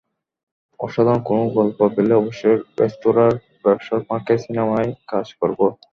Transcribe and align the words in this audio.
অসাধারণ 0.79 1.21
কোনো 1.27 1.43
গল্প 1.57 1.79
পেলে 1.95 2.13
অবশ্যই 2.15 2.57
রেস্তোরাঁর 2.79 3.33
ব্যবসার 3.63 3.99
ফাঁকে 4.07 4.35
সিনেমায় 4.43 4.89
কাজ 5.07 5.27
করব। 5.39 5.59